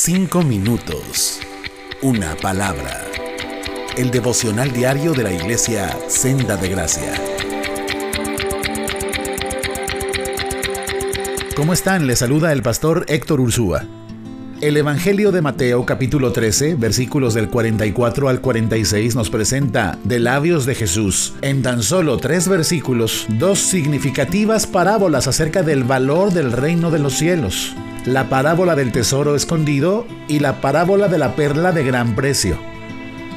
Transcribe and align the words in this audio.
Cinco 0.00 0.42
minutos. 0.42 1.40
Una 2.02 2.36
palabra. 2.36 3.04
El 3.96 4.12
devocional 4.12 4.72
diario 4.72 5.12
de 5.12 5.24
la 5.24 5.32
iglesia 5.32 5.92
Senda 6.06 6.56
de 6.56 6.68
Gracia. 6.68 7.14
¿Cómo 11.56 11.72
están? 11.72 12.06
Les 12.06 12.20
saluda 12.20 12.52
el 12.52 12.62
pastor 12.62 13.06
Héctor 13.08 13.40
Ursúa. 13.40 13.86
El 14.60 14.76
Evangelio 14.76 15.32
de 15.32 15.42
Mateo 15.42 15.84
capítulo 15.84 16.30
13, 16.30 16.76
versículos 16.76 17.34
del 17.34 17.48
44 17.48 18.28
al 18.28 18.40
46 18.40 19.16
nos 19.16 19.30
presenta 19.30 19.98
de 20.04 20.20
labios 20.20 20.64
de 20.64 20.76
Jesús, 20.76 21.34
en 21.42 21.62
tan 21.62 21.82
solo 21.82 22.18
tres 22.18 22.46
versículos, 22.46 23.26
dos 23.30 23.58
significativas 23.58 24.68
parábolas 24.68 25.26
acerca 25.26 25.64
del 25.64 25.82
valor 25.82 26.32
del 26.32 26.52
reino 26.52 26.92
de 26.92 27.00
los 27.00 27.14
cielos 27.14 27.74
la 28.12 28.30
parábola 28.30 28.74
del 28.74 28.90
tesoro 28.90 29.36
escondido 29.36 30.06
y 30.28 30.38
la 30.38 30.62
parábola 30.62 31.08
de 31.08 31.18
la 31.18 31.36
perla 31.36 31.72
de 31.72 31.84
gran 31.84 32.14
precio. 32.14 32.56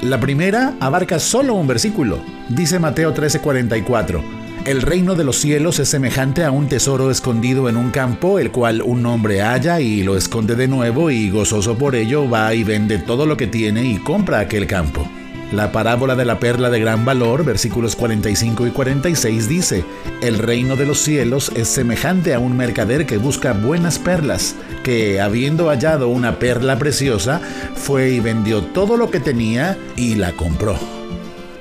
La 0.02 0.20
primera 0.20 0.75
abarca 0.80 1.20
solo 1.20 1.55
un 1.55 1.67
versículo, 1.67 2.20
dice 2.47 2.80
Mateo 2.80 3.13
13:44. 3.13 4.23
El 4.63 4.81
reino 4.81 5.16
de 5.16 5.23
los 5.25 5.38
cielos 5.38 5.80
es 5.80 5.89
semejante 5.89 6.45
a 6.45 6.52
un 6.52 6.70
tesoro 6.70 7.11
escondido 7.11 7.67
en 7.67 7.75
un 7.75 7.89
campo, 7.89 8.39
el 8.39 8.52
cual 8.52 8.81
un 8.81 9.05
hombre 9.05 9.41
halla 9.41 9.81
y 9.81 10.03
lo 10.03 10.16
esconde 10.16 10.55
de 10.55 10.67
nuevo 10.67 11.11
y 11.11 11.30
gozoso 11.30 11.77
por 11.77 11.95
ello 11.95 12.30
va 12.30 12.53
y 12.53 12.63
vende 12.63 12.97
todo 12.97 13.25
lo 13.25 13.35
que 13.35 13.47
tiene 13.47 13.83
y 13.83 13.97
compra 13.97 14.39
aquel 14.39 14.67
campo. 14.67 15.05
La 15.51 15.73
parábola 15.73 16.15
de 16.15 16.23
la 16.23 16.39
perla 16.39 16.69
de 16.69 16.79
gran 16.79 17.03
valor, 17.03 17.43
versículos 17.43 17.97
45 17.97 18.67
y 18.67 18.71
46 18.71 19.49
dice, 19.49 19.83
El 20.21 20.37
reino 20.37 20.77
de 20.77 20.85
los 20.85 20.99
cielos 20.99 21.51
es 21.53 21.67
semejante 21.67 22.33
a 22.33 22.39
un 22.39 22.55
mercader 22.55 23.05
que 23.05 23.17
busca 23.17 23.51
buenas 23.51 23.99
perlas, 23.99 24.55
que 24.81 25.19
habiendo 25.19 25.67
hallado 25.67 26.07
una 26.07 26.39
perla 26.39 26.79
preciosa, 26.79 27.41
fue 27.75 28.11
y 28.11 28.21
vendió 28.21 28.63
todo 28.63 28.95
lo 28.95 29.11
que 29.11 29.19
tenía 29.19 29.77
y 29.97 30.16
la 30.16 30.31
compró. 30.31 30.77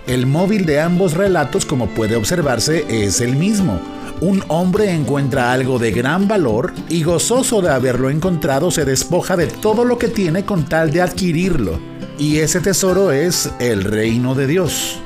El 0.07 0.27
móvil 0.27 0.67
de 0.67 0.81
ambos 0.81 1.15
relatos, 1.15 1.67
como 1.67 1.89
puede 1.89 2.15
observarse, 2.15 2.85
es 2.89 3.21
el 3.21 3.35
mismo. 3.35 3.81
Un 4.21 4.45
hombre 4.49 4.93
encuentra 4.93 5.51
algo 5.53 5.79
de 5.79 5.93
gran 5.93 6.29
valor 6.29 6.75
y 6.89 7.03
gozoso 7.03 7.63
de 7.63 7.71
haberlo 7.71 8.11
encontrado 8.11 8.71
se 8.71 8.85
despoja 8.85 9.37
de 9.37 9.47
todo 9.47 9.85
lo 9.85 9.97
que 9.97 10.09
tiene 10.09 10.45
con 10.45 10.67
tal 10.67 10.91
de 10.91 11.01
adquirirlo 11.01 11.81
y 12.21 12.41
ese 12.41 12.61
tesoro 12.61 13.13
es 13.13 13.51
el 13.61 13.83
reino 13.83 14.35
de 14.35 14.47
Dios. 14.47 15.01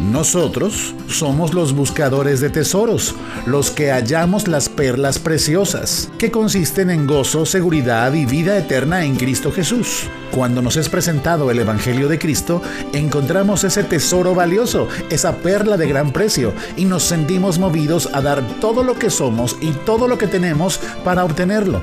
Nosotros 0.00 0.92
somos 1.08 1.54
los 1.54 1.72
buscadores 1.72 2.40
de 2.40 2.50
tesoros, 2.50 3.14
los 3.46 3.70
que 3.70 3.92
hallamos 3.92 4.48
las 4.48 4.68
perlas 4.68 5.20
preciosas, 5.20 6.10
que 6.18 6.32
consisten 6.32 6.90
en 6.90 7.06
gozo, 7.06 7.46
seguridad 7.46 8.12
y 8.12 8.26
vida 8.26 8.58
eterna 8.58 9.04
en 9.04 9.14
Cristo 9.14 9.52
Jesús. 9.52 10.08
Cuando 10.32 10.62
nos 10.62 10.76
es 10.76 10.88
presentado 10.88 11.50
el 11.50 11.60
Evangelio 11.60 12.08
de 12.08 12.18
Cristo, 12.18 12.60
encontramos 12.92 13.62
ese 13.62 13.84
tesoro 13.84 14.34
valioso, 14.34 14.88
esa 15.10 15.36
perla 15.36 15.76
de 15.76 15.86
gran 15.86 16.12
precio, 16.12 16.52
y 16.76 16.86
nos 16.86 17.04
sentimos 17.04 17.60
movidos 17.60 18.08
a 18.12 18.20
dar 18.20 18.42
todo 18.60 18.82
lo 18.82 18.98
que 18.98 19.10
somos 19.10 19.56
y 19.60 19.70
todo 19.70 20.08
lo 20.08 20.18
que 20.18 20.26
tenemos 20.26 20.80
para 21.04 21.24
obtenerlo. 21.24 21.82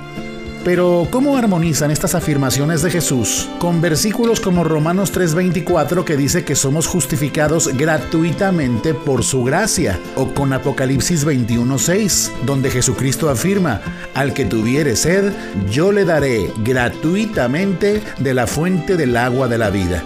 Pero, 0.64 1.08
¿cómo 1.10 1.38
armonizan 1.38 1.90
estas 1.90 2.14
afirmaciones 2.14 2.84
de 2.84 2.92
Jesús 2.92 3.50
con 3.58 3.82
versículos 3.82 4.40
como 4.40 4.64
Romanos 4.64 5.12
3:24 5.12 6.06
que 6.06 6.16
dice 6.16 6.46
que 6.46 6.56
somos 6.56 6.86
justificados 6.86 7.76
gratuitamente 7.76 8.94
por 8.94 9.24
su 9.24 9.44
gracia? 9.44 10.00
O 10.16 10.28
con 10.36 10.54
Apocalipsis 10.54 11.26
21:6, 11.26 12.32
donde 12.46 12.70
Jesucristo 12.70 13.30
afirma, 13.30 13.82
al 14.14 14.34
que 14.36 14.46
tuviere 14.46 14.96
sed, 14.96 15.34
yo 15.72 15.92
le 15.92 16.06
daré 16.06 16.52
gratuitamente 16.64 18.04
de 18.20 18.34
la 18.36 18.46
fuente 18.46 18.98
del 18.98 19.18
agua 19.18 19.48
de 19.48 19.58
la 19.58 19.72
vida. 19.72 20.04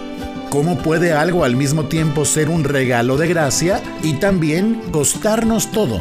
¿Cómo 0.48 0.78
puede 0.78 1.12
algo 1.12 1.44
al 1.44 1.54
mismo 1.54 1.84
tiempo 1.84 2.24
ser 2.24 2.48
un 2.48 2.64
regalo 2.64 3.18
de 3.18 3.28
gracia 3.28 3.82
y 4.02 4.14
también 4.14 4.80
costarnos 4.90 5.70
todo? 5.70 6.00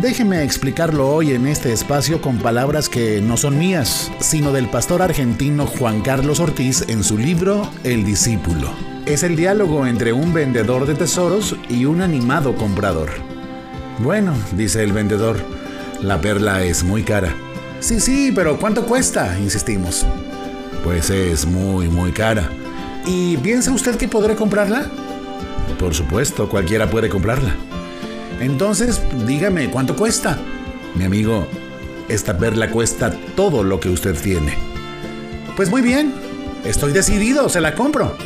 Déjeme 0.00 0.42
explicarlo 0.42 1.10
hoy 1.10 1.32
en 1.32 1.46
este 1.46 1.70
espacio 1.70 2.22
con 2.22 2.38
palabras 2.38 2.88
que 2.88 3.20
no 3.20 3.36
son 3.36 3.58
mías, 3.58 4.10
sino 4.20 4.50
del 4.50 4.68
pastor 4.68 5.02
argentino 5.02 5.66
Juan 5.66 6.00
Carlos 6.00 6.40
Ortiz 6.40 6.86
en 6.88 7.04
su 7.04 7.18
libro 7.18 7.70
El 7.84 8.02
discípulo. 8.02 8.70
Es 9.04 9.22
el 9.22 9.36
diálogo 9.36 9.86
entre 9.86 10.14
un 10.14 10.32
vendedor 10.32 10.86
de 10.86 10.94
tesoros 10.94 11.56
y 11.68 11.84
un 11.84 12.00
animado 12.00 12.56
comprador. 12.56 13.10
Bueno, 13.98 14.32
dice 14.56 14.82
el 14.82 14.94
vendedor, 14.94 15.36
la 16.00 16.22
perla 16.22 16.64
es 16.64 16.84
muy 16.84 17.02
cara. 17.02 17.34
Sí, 17.80 18.00
sí, 18.00 18.32
pero 18.34 18.58
¿cuánto 18.58 18.86
cuesta? 18.86 19.38
insistimos. 19.38 20.06
Pues 20.84 21.10
es 21.10 21.44
muy, 21.44 21.88
muy 21.88 22.12
cara. 22.12 22.48
¿Y 23.04 23.36
piensa 23.36 23.70
usted 23.70 23.96
que 23.96 24.08
podré 24.08 24.36
comprarla? 24.36 24.86
Por 25.78 25.92
supuesto, 25.92 26.48
cualquiera 26.48 26.88
puede 26.88 27.10
comprarla. 27.10 27.54
Entonces, 28.42 29.00
dígame, 29.24 29.70
¿cuánto 29.70 29.94
cuesta? 29.94 30.36
Mi 30.96 31.04
amigo, 31.04 31.46
esta 32.08 32.36
perla 32.36 32.70
cuesta 32.70 33.14
todo 33.36 33.62
lo 33.62 33.78
que 33.78 33.88
usted 33.88 34.16
tiene. 34.20 34.54
Pues 35.54 35.70
muy 35.70 35.80
bien, 35.80 36.12
estoy 36.64 36.92
decidido, 36.92 37.48
se 37.48 37.60
la 37.60 37.76
compro. 37.76 38.16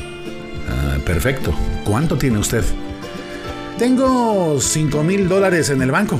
Ah, 0.70 0.96
perfecto. 1.04 1.52
¿Cuánto 1.84 2.16
tiene 2.16 2.38
usted? 2.38 2.64
Tengo 3.78 4.58
5 4.58 5.02
mil 5.02 5.28
dólares 5.28 5.68
en 5.68 5.82
el 5.82 5.90
banco. 5.90 6.18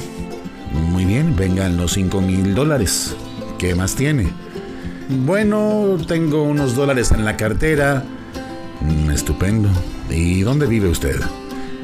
Muy 0.74 1.06
bien, 1.06 1.34
vengan 1.34 1.78
los 1.78 1.94
5 1.94 2.20
mil 2.20 2.54
dólares. 2.54 3.16
¿Qué 3.58 3.74
más 3.74 3.94
tiene? 3.94 4.28
Bueno, 5.08 5.96
tengo 6.06 6.42
unos 6.42 6.76
dólares 6.76 7.12
en 7.12 7.24
la 7.24 7.38
cartera. 7.38 8.04
Mm, 8.82 9.10
estupendo. 9.10 9.70
¿Y 10.10 10.42
dónde 10.42 10.66
vive 10.66 10.86
usted? 10.86 11.18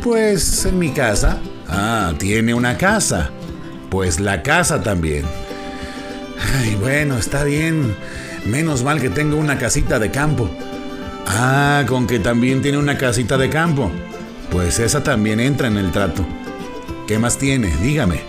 Pues 0.02 0.66
en 0.66 0.78
mi 0.78 0.90
casa. 0.90 1.40
Ah, 1.68 2.12
tiene 2.18 2.54
una 2.54 2.76
casa. 2.76 3.30
Pues 3.90 4.20
la 4.20 4.42
casa 4.42 4.82
también. 4.82 5.24
Ay, 6.58 6.76
bueno, 6.80 7.18
está 7.18 7.44
bien. 7.44 7.94
Menos 8.44 8.82
mal 8.82 9.00
que 9.00 9.10
tengo 9.10 9.36
una 9.36 9.58
casita 9.58 9.98
de 9.98 10.10
campo. 10.10 10.50
Ah, 11.26 11.84
con 11.86 12.06
que 12.06 12.18
también 12.18 12.62
tiene 12.62 12.78
una 12.78 12.98
casita 12.98 13.38
de 13.38 13.48
campo. 13.48 13.90
Pues 14.50 14.78
esa 14.78 15.02
también 15.02 15.40
entra 15.40 15.68
en 15.68 15.76
el 15.76 15.92
trato. 15.92 16.26
¿Qué 17.06 17.18
más 17.18 17.38
tiene? 17.38 17.74
Dígame. 17.82 18.20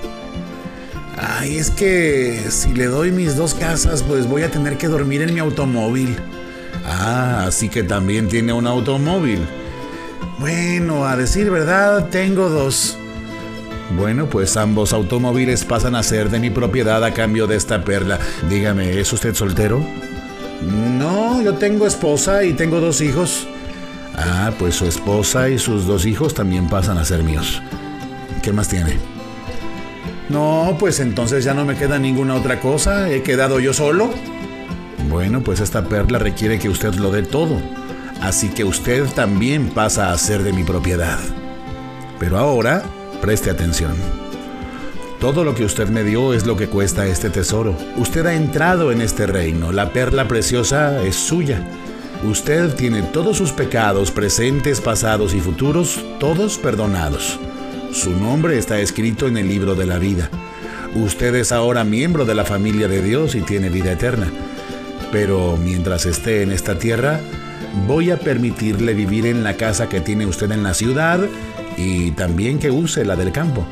Ay, 1.17 1.57
es 1.57 1.69
que 1.69 2.39
si 2.50 2.73
le 2.73 2.85
doy 2.85 3.11
mis 3.11 3.35
dos 3.35 3.53
casas, 3.53 4.03
pues 4.03 4.27
voy 4.27 4.44
a 4.44 4.51
tener 4.51 4.77
que 4.77 4.88
dormir 4.88 5.21
en 5.21 5.33
mi 5.33 5.39
automóvil. 5.39 6.15
Ah, 6.85 7.45
así 7.47 7.69
que 7.69 7.83
también 7.83 8.27
tiene 8.27 8.53
un 8.53 8.67
automóvil. 8.67 9.39
Bueno, 10.39 11.05
a 11.05 11.15
decir 11.15 11.50
verdad, 11.50 12.09
tengo 12.09 12.50
dos. 12.50 12.97
Bueno, 13.91 14.27
pues 14.27 14.57
ambos 14.57 14.94
automóviles 14.94 15.66
pasan 15.66 15.95
a 15.95 16.03
ser 16.03 16.29
de 16.29 16.39
mi 16.39 16.49
propiedad 16.49 17.03
a 17.03 17.13
cambio 17.13 17.47
de 17.47 17.55
esta 17.55 17.83
perla. 17.83 18.19
Dígame, 18.49 18.99
¿es 18.99 19.13
usted 19.13 19.35
soltero? 19.35 19.85
No, 20.97 21.41
yo 21.41 21.55
tengo 21.55 21.85
esposa 21.85 22.44
y 22.44 22.53
tengo 22.53 22.79
dos 22.79 23.01
hijos. 23.01 23.47
Ah, 24.16 24.51
pues 24.57 24.75
su 24.75 24.85
esposa 24.85 25.49
y 25.49 25.59
sus 25.59 25.85
dos 25.85 26.05
hijos 26.05 26.33
también 26.33 26.67
pasan 26.67 26.97
a 26.97 27.05
ser 27.05 27.23
míos. 27.23 27.61
¿Qué 28.41 28.51
más 28.53 28.67
tiene? 28.67 28.97
No, 30.29 30.75
pues 30.79 31.00
entonces 31.00 31.44
ya 31.44 31.53
no 31.53 31.65
me 31.65 31.75
queda 31.75 32.00
ninguna 32.00 32.35
otra 32.35 32.59
cosa. 32.59 33.09
¿He 33.09 33.21
quedado 33.21 33.59
yo 33.59 33.73
solo? 33.73 34.09
Bueno, 35.09 35.41
pues 35.41 35.59
esta 35.59 35.83
perla 35.83 36.17
requiere 36.17 36.59
que 36.59 36.69
usted 36.69 36.95
lo 36.95 37.11
dé 37.11 37.23
todo. 37.23 37.61
Así 38.21 38.50
que 38.50 38.63
usted 38.63 39.05
también 39.07 39.69
pasa 39.69 40.11
a 40.11 40.17
ser 40.17 40.44
de 40.44 40.53
mi 40.53 40.63
propiedad. 40.63 41.19
Pero 42.19 42.38
ahora 42.38 42.83
Preste 43.23 43.50
atención. 43.50 43.94
Todo 45.22 45.45
lo 45.45 45.56
que 45.56 45.63
usted 45.63 45.88
me 45.88 46.03
dio 46.03 46.34
es 46.34 46.45
lo 46.45 46.57
que 46.57 46.67
cuesta 46.67 47.07
este 47.07 47.29
tesoro. 47.29 47.73
Usted 47.95 48.25
ha 48.25 48.34
entrado 48.34 48.91
en 48.91 49.00
este 49.00 49.28
reino. 49.28 49.72
La 49.72 49.94
perla 49.94 50.27
preciosa 50.27 51.01
es 51.01 51.15
suya. 51.15 51.65
Usted 52.30 52.75
tiene 52.75 53.01
todos 53.01 53.38
sus 53.38 53.53
pecados 53.53 54.12
presentes, 54.12 54.81
pasados 54.81 55.33
y 55.33 55.39
futuros, 55.39 56.03
todos 56.19 56.57
perdonados. 56.57 57.39
Su 57.94 58.12
nombre 58.12 58.57
está 58.57 58.81
escrito 58.81 59.25
en 59.30 59.38
el 59.38 59.48
libro 59.48 59.75
de 59.75 59.86
la 59.86 60.00
vida. 60.00 60.30
Usted 60.94 61.33
es 61.36 61.53
ahora 61.53 61.86
miembro 61.86 62.25
de 62.25 62.36
la 62.36 62.44
familia 62.44 62.89
de 62.89 63.01
Dios 63.01 63.36
y 63.36 63.42
tiene 63.42 63.69
vida 63.69 63.94
eterna. 63.94 64.30
Pero 65.13 65.56
mientras 65.56 66.06
esté 66.06 66.42
en 66.42 66.51
esta 66.51 66.77
tierra, 66.77 67.21
voy 67.88 68.12
a 68.12 68.19
permitirle 68.19 68.94
vivir 68.94 69.27
en 69.27 69.45
la 69.45 69.53
casa 69.56 69.88
que 69.88 70.01
tiene 70.01 70.25
usted 70.25 70.51
en 70.51 70.63
la 70.63 70.74
ciudad 70.74 71.21
y 71.78 72.12
también 72.12 72.60
que 72.60 72.72
use 72.72 73.06
la 73.06 73.16
del 73.16 73.31
campo. 73.31 73.66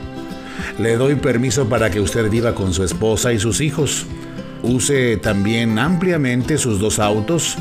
Le 0.78 0.96
doy 0.96 1.16
permiso 1.16 1.68
para 1.68 1.90
que 1.90 2.00
usted 2.00 2.30
viva 2.30 2.56
con 2.56 2.74
su 2.74 2.84
esposa 2.84 3.34
y 3.34 3.40
sus 3.40 3.62
hijos. 3.62 4.06
Use 4.64 5.18
también 5.18 5.80
ampliamente 5.80 6.58
sus 6.58 6.80
dos 6.80 7.00
autos 7.00 7.58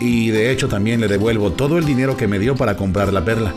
y 0.00 0.30
de 0.30 0.50
hecho 0.50 0.68
también 0.68 1.00
le 1.00 1.08
devuelvo 1.08 1.52
todo 1.52 1.78
el 1.78 1.84
dinero 1.84 2.16
que 2.16 2.28
me 2.28 2.38
dio 2.38 2.56
para 2.56 2.76
comprar 2.76 3.12
la 3.12 3.24
perla. 3.24 3.54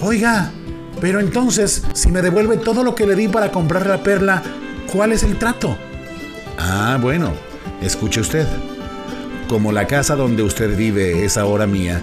Oiga, 0.00 0.52
pero 1.00 1.20
entonces, 1.20 1.84
si 1.92 2.10
me 2.10 2.22
devuelve 2.22 2.56
todo 2.56 2.82
lo 2.82 2.94
que 2.94 3.06
le 3.06 3.14
di 3.14 3.28
para 3.28 3.50
comprar 3.50 3.86
la 3.86 4.02
perla, 4.02 4.42
¿cuál 4.92 5.12
es 5.12 5.22
el 5.22 5.38
trato? 5.38 5.76
Ah, 6.58 6.98
bueno, 7.00 7.32
escuche 7.80 8.20
usted. 8.20 8.46
como 9.48 9.72
la 9.72 9.86
casa 9.86 10.14
donde 10.14 10.42
usted 10.42 10.76
vive 10.76 11.24
es 11.24 11.38
ahora 11.38 11.66
mía, 11.66 12.02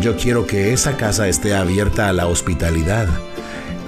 yo 0.00 0.16
quiero 0.16 0.46
que 0.46 0.72
esa 0.72 0.96
casa 0.96 1.28
esté 1.28 1.54
abierta 1.54 2.08
a 2.08 2.12
la 2.12 2.26
hospitalidad, 2.26 3.08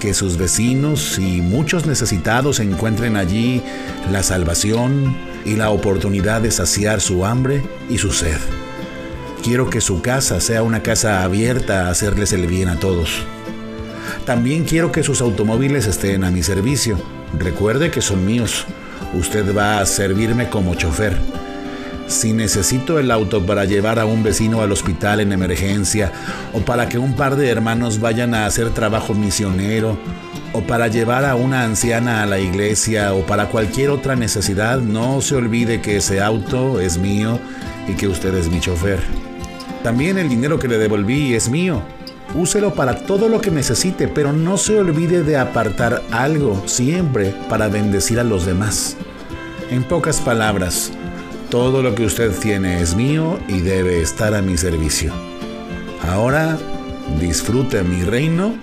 que 0.00 0.14
sus 0.14 0.36
vecinos 0.36 1.18
y 1.18 1.40
muchos 1.40 1.86
necesitados 1.86 2.60
encuentren 2.60 3.16
allí 3.16 3.62
la 4.10 4.22
salvación 4.22 5.16
y 5.44 5.56
la 5.56 5.70
oportunidad 5.70 6.40
de 6.40 6.50
saciar 6.50 7.00
su 7.00 7.24
hambre 7.24 7.62
y 7.88 7.98
su 7.98 8.12
sed. 8.12 8.38
Quiero 9.42 9.70
que 9.70 9.80
su 9.80 10.02
casa 10.02 10.40
sea 10.40 10.62
una 10.62 10.82
casa 10.82 11.22
abierta 11.22 11.86
a 11.86 11.90
hacerles 11.90 12.32
el 12.32 12.46
bien 12.46 12.68
a 12.68 12.78
todos. 12.78 13.24
También 14.24 14.64
quiero 14.64 14.90
que 14.90 15.04
sus 15.04 15.20
automóviles 15.20 15.86
estén 15.86 16.24
a 16.24 16.30
mi 16.30 16.42
servicio. 16.42 16.98
Recuerde 17.38 17.90
que 17.90 18.02
son 18.02 18.26
míos. 18.26 18.66
Usted 19.14 19.56
va 19.56 19.80
a 19.80 19.86
servirme 19.86 20.48
como 20.48 20.74
chofer. 20.74 21.16
Si 22.08 22.32
necesito 22.32 23.00
el 23.00 23.10
auto 23.10 23.44
para 23.44 23.64
llevar 23.64 23.98
a 23.98 24.06
un 24.06 24.22
vecino 24.22 24.60
al 24.60 24.70
hospital 24.70 25.20
en 25.20 25.32
emergencia, 25.32 26.12
o 26.52 26.60
para 26.60 26.88
que 26.88 26.98
un 26.98 27.14
par 27.14 27.36
de 27.36 27.48
hermanos 27.48 28.00
vayan 28.00 28.32
a 28.32 28.46
hacer 28.46 28.70
trabajo 28.70 29.12
misionero, 29.12 29.98
o 30.52 30.60
para 30.62 30.86
llevar 30.86 31.24
a 31.24 31.34
una 31.34 31.64
anciana 31.64 32.22
a 32.22 32.26
la 32.26 32.38
iglesia, 32.38 33.12
o 33.12 33.26
para 33.26 33.48
cualquier 33.48 33.90
otra 33.90 34.14
necesidad, 34.14 34.78
no 34.78 35.20
se 35.20 35.34
olvide 35.34 35.80
que 35.80 35.96
ese 35.96 36.20
auto 36.20 36.80
es 36.80 36.96
mío 36.96 37.40
y 37.88 37.94
que 37.94 38.06
usted 38.06 38.34
es 38.34 38.48
mi 38.48 38.60
chofer. 38.60 39.00
También 39.82 40.16
el 40.16 40.28
dinero 40.28 40.58
que 40.58 40.68
le 40.68 40.78
devolví 40.78 41.34
es 41.34 41.48
mío. 41.48 41.82
Úselo 42.34 42.74
para 42.74 43.06
todo 43.06 43.28
lo 43.28 43.40
que 43.40 43.50
necesite, 43.50 44.08
pero 44.08 44.32
no 44.32 44.58
se 44.58 44.78
olvide 44.78 45.22
de 45.22 45.36
apartar 45.36 46.02
algo 46.10 46.62
siempre 46.66 47.34
para 47.48 47.68
bendecir 47.68 48.20
a 48.20 48.24
los 48.24 48.46
demás. 48.46 48.96
En 49.70 49.82
pocas 49.84 50.20
palabras, 50.20 50.92
todo 51.50 51.82
lo 51.82 51.94
que 51.94 52.04
usted 52.04 52.32
tiene 52.32 52.80
es 52.80 52.96
mío 52.96 53.38
y 53.48 53.60
debe 53.60 54.00
estar 54.00 54.34
a 54.34 54.42
mi 54.42 54.56
servicio. 54.56 55.12
Ahora 56.02 56.58
disfrute 57.20 57.82
mi 57.82 58.02
reino 58.02 58.54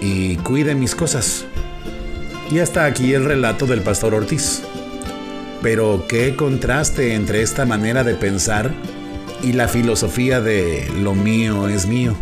y 0.00 0.36
cuide 0.36 0.74
mis 0.74 0.94
cosas. 0.94 1.44
Y 2.50 2.60
hasta 2.60 2.84
aquí 2.84 3.12
el 3.12 3.24
relato 3.24 3.66
del 3.66 3.82
pastor 3.82 4.14
Ortiz. 4.14 4.62
Pero 5.62 6.04
qué 6.08 6.36
contraste 6.36 7.14
entre 7.14 7.42
esta 7.42 7.66
manera 7.66 8.04
de 8.04 8.14
pensar 8.14 8.72
y 9.42 9.52
la 9.52 9.66
filosofía 9.66 10.40
de 10.40 10.88
lo 11.02 11.14
mío 11.14 11.68
es 11.68 11.86
mío. 11.86 12.14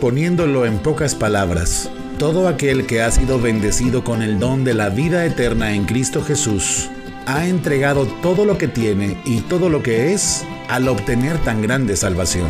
Poniéndolo 0.00 0.66
en 0.66 0.78
pocas 0.78 1.14
palabras, 1.14 1.90
todo 2.18 2.46
aquel 2.46 2.86
que 2.86 3.00
ha 3.00 3.10
sido 3.10 3.40
bendecido 3.40 4.04
con 4.04 4.22
el 4.22 4.38
don 4.38 4.64
de 4.64 4.74
la 4.74 4.90
vida 4.90 5.24
eterna 5.24 5.74
en 5.74 5.84
Cristo 5.86 6.22
Jesús, 6.22 6.90
ha 7.26 7.46
entregado 7.46 8.06
todo 8.22 8.44
lo 8.44 8.58
que 8.58 8.68
tiene 8.68 9.16
y 9.24 9.40
todo 9.40 9.68
lo 9.68 9.82
que 9.82 10.12
es 10.12 10.44
al 10.68 10.88
obtener 10.88 11.38
tan 11.38 11.62
grande 11.62 11.96
salvación. 11.96 12.48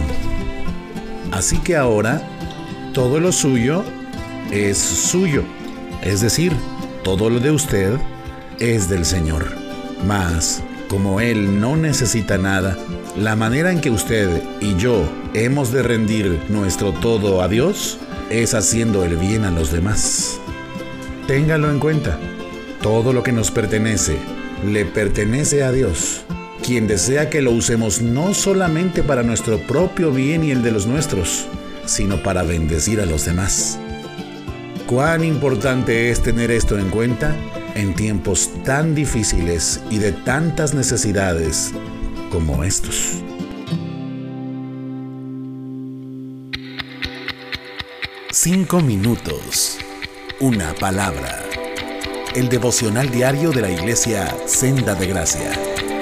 Así 1.32 1.58
que 1.58 1.76
ahora, 1.76 2.22
todo 2.92 3.20
lo 3.20 3.32
suyo 3.32 3.84
es 4.50 4.78
suyo, 4.78 5.42
es 6.02 6.20
decir, 6.20 6.52
todo 7.02 7.30
lo 7.30 7.40
de 7.40 7.50
usted 7.50 7.98
es 8.60 8.88
del 8.88 9.04
Señor. 9.04 9.46
Mas, 10.06 10.62
como 10.88 11.20
Él 11.20 11.60
no 11.60 11.76
necesita 11.76 12.38
nada, 12.38 12.76
la 13.16 13.36
manera 13.36 13.72
en 13.72 13.80
que 13.80 13.90
usted 13.90 14.42
y 14.60 14.76
yo 14.76 15.08
hemos 15.34 15.72
de 15.72 15.82
rendir 15.82 16.40
nuestro 16.48 16.92
todo 16.92 17.42
a 17.42 17.48
Dios 17.48 17.98
es 18.30 18.54
haciendo 18.54 19.04
el 19.04 19.16
bien 19.16 19.44
a 19.44 19.50
los 19.50 19.70
demás. 19.70 20.38
Téngalo 21.26 21.70
en 21.70 21.78
cuenta. 21.78 22.18
Todo 22.82 23.12
lo 23.14 23.22
que 23.22 23.32
nos 23.32 23.50
pertenece 23.50 24.18
le 24.64 24.84
pertenece 24.84 25.62
a 25.62 25.72
Dios, 25.72 26.24
quien 26.62 26.86
desea 26.86 27.30
que 27.30 27.42
lo 27.42 27.50
usemos 27.52 28.00
no 28.00 28.34
solamente 28.34 29.02
para 29.02 29.22
nuestro 29.22 29.58
propio 29.58 30.12
bien 30.12 30.44
y 30.44 30.50
el 30.50 30.62
de 30.62 30.72
los 30.72 30.86
nuestros, 30.86 31.46
sino 31.86 32.22
para 32.22 32.42
bendecir 32.42 33.00
a 33.00 33.06
los 33.06 33.24
demás. 33.24 33.78
Cuán 34.86 35.24
importante 35.24 36.10
es 36.10 36.22
tener 36.22 36.50
esto 36.50 36.78
en 36.78 36.90
cuenta 36.90 37.36
en 37.74 37.94
tiempos 37.94 38.50
tan 38.64 38.94
difíciles 38.94 39.82
y 39.90 39.98
de 39.98 40.12
tantas 40.12 40.74
necesidades 40.74 41.72
como 42.30 42.64
estos. 42.64 43.22
Cinco 48.30 48.80
minutos. 48.80 49.78
Una 50.40 50.74
palabra. 50.74 51.44
El 52.34 52.48
devocional 52.48 53.10
diario 53.10 53.52
de 53.52 53.60
la 53.60 53.70
iglesia 53.70 54.36
Senda 54.46 54.96
de 54.96 55.06
Gracia. 55.06 55.94